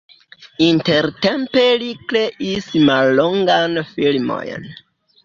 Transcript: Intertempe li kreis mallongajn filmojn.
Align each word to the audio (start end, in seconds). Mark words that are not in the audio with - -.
Intertempe 0.67 1.65
li 1.83 1.89
kreis 2.13 2.71
mallongajn 2.89 3.79
filmojn. 3.91 4.67